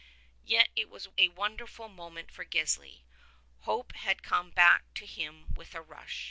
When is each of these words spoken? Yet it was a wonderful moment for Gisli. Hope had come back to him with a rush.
Yet 0.47 0.69
it 0.75 0.89
was 0.89 1.07
a 1.19 1.27
wonderful 1.27 1.87
moment 1.87 2.31
for 2.31 2.43
Gisli. 2.43 3.03
Hope 3.59 3.93
had 3.97 4.23
come 4.23 4.49
back 4.49 4.91
to 4.95 5.05
him 5.05 5.53
with 5.53 5.75
a 5.75 5.81
rush. 5.83 6.19